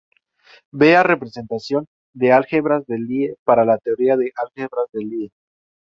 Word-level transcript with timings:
Vea 0.71 1.03
representación 1.03 1.85
de 2.15 2.31
álgebras 2.33 2.87
de 2.87 2.97
Lie 2.97 3.35
para 3.43 3.65
la 3.65 3.77
teoría 3.77 4.17
de 4.17 4.33
álgebras 4.35 4.87
de 4.93 4.99
Lie. 5.05 5.31